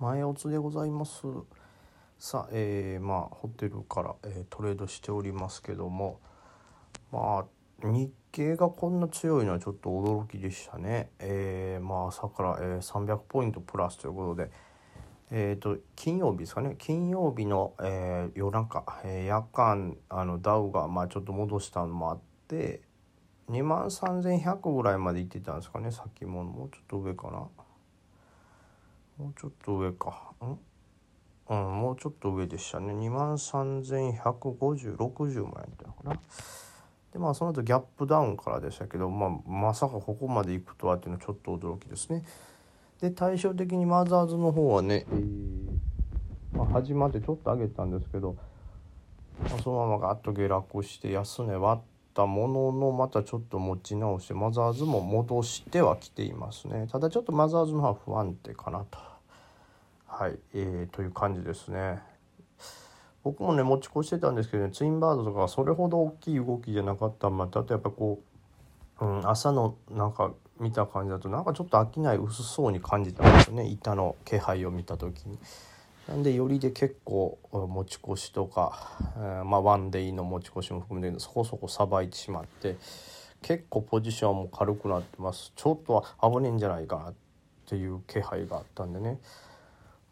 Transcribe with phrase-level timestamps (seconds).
[0.00, 1.24] 前おつでございます。
[2.18, 6.20] さあ、えー、まあホテルから、えー、トレードしておりますけども。
[7.12, 11.10] まあ日経がこんな強いのはちょっと驚きでしたね。
[11.18, 14.50] えー、まあ朝から、えー、300ポイントプラスということで。
[15.32, 16.76] えーと、金曜日ですかね。
[16.78, 22.80] 金曜日の、えー、夜中、えー、夜間あのダウが、まあ、ちょっと戻したのもあって。
[23.50, 25.90] 2万3100ぐらいまで行ってたんですかね。
[25.90, 27.46] 先物もうちょっと上かな。
[29.20, 30.32] もうちょっと上か。
[30.40, 30.58] うん
[31.50, 32.94] もうちょっと上でしたね。
[32.94, 36.20] 2万315060万やったのかな。
[37.12, 42.22] でまあその後ギャップダウンからでしたけど、まあ、まさかここまで行くとはっていうのはちょっと驚きですね。
[43.00, 45.06] で対照的にマザーズの方はね、
[46.52, 48.36] まあ、始まってちょっと上げたんですけど、
[49.42, 51.84] まあ、そのままガッと下落して安値割っ
[52.14, 56.86] たもののまたちょっと持ち直してマザーズも戻してはきていますね。
[56.92, 59.09] ただちょっとマザーズの方は不安定かなと。
[60.20, 61.98] はい、えー、という感じですね。
[63.24, 68.20] 僕もね持ち越してたんですけどねツインバードとかそれほど大きい動きじゃなかったまたあとやっぱこ
[69.00, 75.38] う、うん、朝のなんか見た感じだとなんかちょっと飽きない薄そうに感じたんですよね板の気配を見た時に。
[76.06, 82.76] なんでよりで結構持ち越しとか、えー、まあワンデイの持ち越しも含めてそこそこさばいてしまって
[83.40, 87.14] 結構ポジションも軽くなってますちょっと危ねえんじゃないかなっ
[87.64, 89.18] ていう気配があったんでね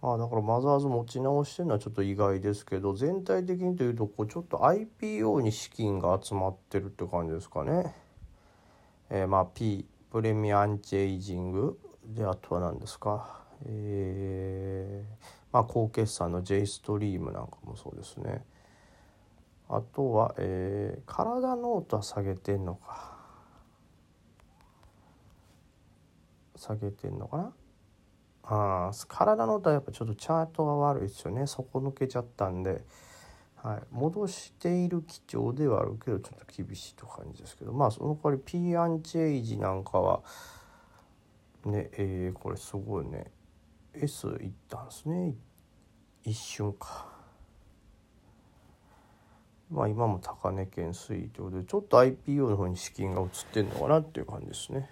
[0.00, 7.94] あ、だからマザーズ持ち直してるのはちょっと意外ですけど全体的にというとこうちょっと IPO に資金が集まってるって感じですかね。
[9.10, 18.44] えー、まあ P プレミアアンチエイジングであとは何ですか、えー、まあ好決算の J ストリームなんかもそうですね。
[19.68, 23.18] あとは、えー、カラダノートは下げてんのか
[26.56, 27.52] 下げてんのかな
[28.50, 31.46] あ体の音はやっぱちょっとチャートが悪いですよね。
[31.46, 32.82] 底抜けちゃったんで、
[33.56, 37.72] はい、戻している基調ではあるけどちょっと厳しいと感じですけど。
[37.72, 40.22] まあその代わり P アンチエイジなんかは
[41.66, 43.30] ねえー、これすごいね。
[43.94, 45.34] S いったんですね。
[46.24, 47.06] 一瞬か。
[49.70, 54.88] まあ今も高値圏推移ということでちょっと IPO の方に資金が移ってんのかなっていう感じですね。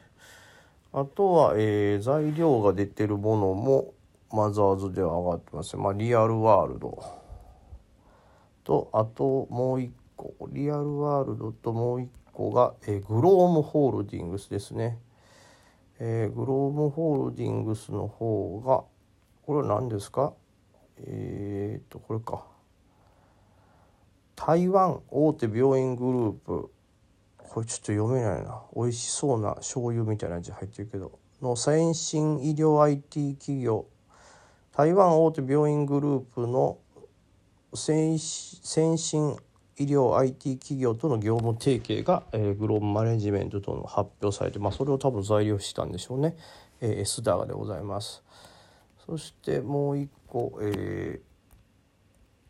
[0.99, 3.93] あとは、えー、材料が出てるものも
[4.33, 5.77] マザーズでは上がってます。
[5.77, 7.05] まあ、リアルワールド。
[8.65, 10.35] とあともう一個。
[10.49, 14.99] リアルワールドともう一個が、えー、グロームホールディングスですね、
[15.99, 18.83] えー、グロームホールディングスの方が
[19.45, 20.33] これは何ですか？
[21.05, 22.43] えっ、とこれか。
[24.35, 26.71] 台湾大手病院グループ
[27.51, 28.63] これちょっと読めないな。
[28.75, 31.19] 美味しそうな醤油みたいな味入ってるけど。
[31.43, 33.87] の先進医療 IT 企業。
[34.73, 36.79] 台湾大手病院グループの
[37.75, 39.37] 先進
[39.79, 46.37] 医療 IT 企業との業務提携が、えー、グローブマネジメントとの発表されて、まあ、それを多分材料したんでしょうね、
[46.81, 48.23] えー、S ダガでございます。
[49.05, 51.21] そしてもう一個、え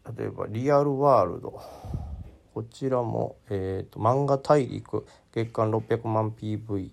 [0.05, 1.61] ー、例えばリアルワールド。
[2.56, 6.89] こちらも、えーと、漫画大陸月間600万 PV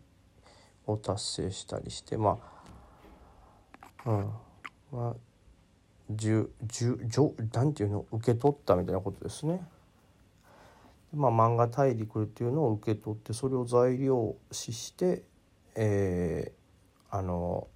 [0.88, 2.38] を達成したりしてま
[4.04, 4.30] あうん
[4.92, 5.16] まあ
[6.12, 6.32] じ
[6.66, 8.06] じじょなんていうの？
[8.12, 9.66] 受け取ったみたいなことですね。
[11.14, 15.24] まあ、漫画大陸っていうのを受け取ってそれを材料視して、
[15.76, 17.70] えー、あの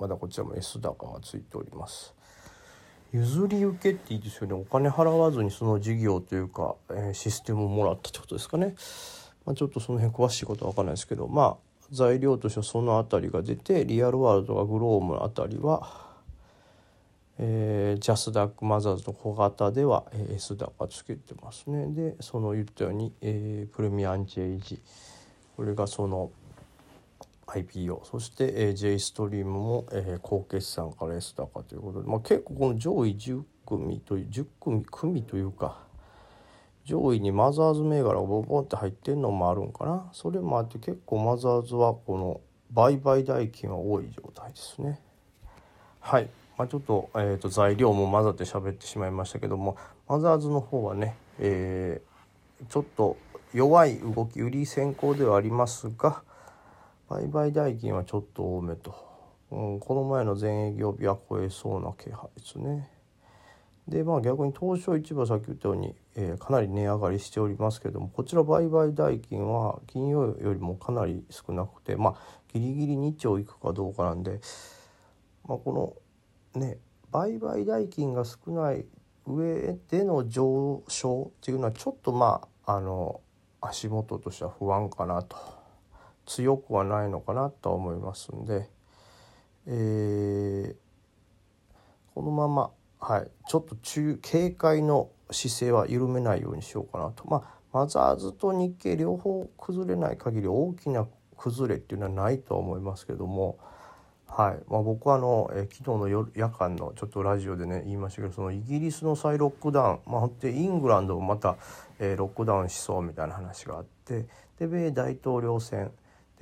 [0.00, 2.13] まだこちらも S 高がついております。
[3.14, 4.54] 譲り受けっていいですよね。
[4.54, 8.74] お金払わずにその事業というか、えー、システムをもらったってことですかね、
[9.46, 11.56] まあ、ちょっとその辺詳しいことは分かんないですけどまあ
[11.92, 15.88] 材料としてはその辺りが出てリアルワールドがグロームの辺りは、
[17.38, 21.86] えー、ジャスダックマザーズの小型では、えー、S 高つけてますね。
[21.94, 24.80] でその言ったように、えー、プレミアンチエイジ。
[25.56, 26.32] これがその
[27.46, 35.84] IPO そして、えー、J ストリームも、えー、高決算から S 高ということで、まあ、結構この上位10組という10組組というか
[36.84, 40.10] 上位にマザーズ銘柄がボンボンって入ってるのもあるんかな。
[40.12, 42.42] それもあって結構マザーズはこの
[42.72, 45.00] 売買代金は多い状態ですね。
[46.00, 46.28] はい、
[46.58, 53.16] まあ、ちょっと,、えーと、材料も混ざって喋ってしまいましたけどもマザーズの方はね、えー、ちょっと
[53.54, 56.22] 弱い動き売り先行ではありますが
[57.14, 58.92] 売買代金はちょっと多めと、
[59.52, 62.90] うん、この前の全営業日は超えそうな気配ですね。
[63.86, 74.40] でまあ逆に東証市場さっき言ったように、えー、かなり値上がりしておりますけどもこちら売買代金は金曜よりもかなり少なくてまあギリギリ2兆いくかどうかなんで、
[75.46, 76.00] まあ、こ
[76.54, 76.78] のね
[77.12, 78.86] 売買代金が少ない
[79.26, 83.20] 上での上昇っていうのはちょっとまああの
[83.60, 85.36] 足元としては不安かなと
[86.26, 88.68] 強くはないのかなと思いますんで、
[89.66, 90.76] えー、
[92.14, 97.24] このまま、はい、ちょっと中警戒の姿勢は緩めないようにしようかなと。
[97.28, 103.58] まあマザーズと日経両方崩れない限り大きな崩れっていうのはないとは思いますけども、
[104.28, 111.56] はいまあ、僕はあの、え昨日の夜夜間のちょっとラジオでね言いましたけどそのイギリスの再ロックダウン、まあ、イングランドもまた、
[111.98, 114.26] えー、ロックダウンしそうみたいな話があって
[114.60, 115.90] で米大統領選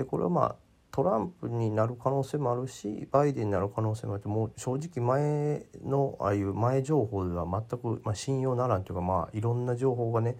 [0.03, 0.57] でこれはまあ
[0.91, 10.37] トランプになる可能性もあるしバイデンになる可能性もあってもう正直前のああいう前情報では全く、まあ、信用ならんというかまあいろんな情報がね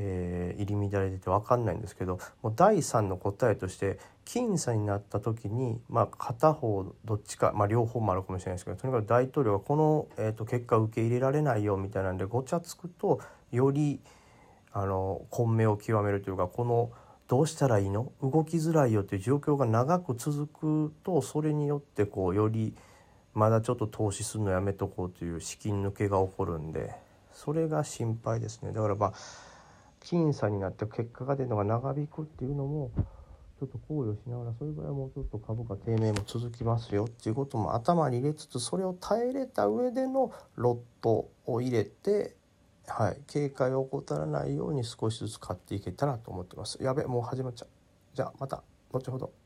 [0.00, 13.20] えー、入り乱れてて分かんないんですけどもう第3の答えとして僅差になった時に、まあ、片方どっちか、まあ、両方もあるかもしれないですけどとにかく大統領がこの、えーと、結果受け入れられないよみたいなんでごちゃつくと
[13.50, 14.00] より
[14.72, 16.92] あの混迷を極めるというかこの
[17.28, 18.10] どうしたらいいの？
[18.22, 22.74] 動きづらいよという状況が長く続くとそれによってこうより
[23.34, 26.94] まだちょっと投資するのやめとこうという資金抜けが起こるんで
[27.32, 28.72] それが心配ですね。
[28.72, 29.12] だからまあ
[30.02, 32.90] 僅差になって結果が出るのが長引くっていうのも
[33.60, 42.37] ちょっと考慮しながらそれぐらいもうちょっと株価低迷も続きますよっていうことも頭に入れつつそれを耐えれた上でのロットを入れて
[42.88, 46.82] はい、警戒を怠らないように少しずつ買っていけたらと思ってます。
[46.82, 47.68] やべ、もう始まっちゃう。
[48.14, 49.37] じゃあまた後ほど。